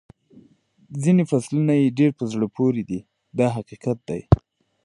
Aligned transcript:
ځینې 1.03 1.23
فصلونه 1.29 1.73
یې 1.81 1.95
ډېر 1.99 2.11
په 2.19 2.23
زړه 2.31 2.47
پورې 2.57 2.81
دي 2.89 2.99
دا 3.37 3.47
حقیقت 3.57 3.97
دی. 4.09 4.21